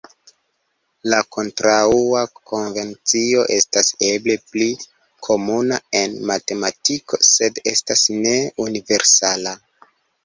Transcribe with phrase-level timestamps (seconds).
[1.13, 4.69] La kontraŭa konvencio estas eble pli
[5.29, 8.37] komuna en matematiko sed estas ne
[8.67, 9.55] universala.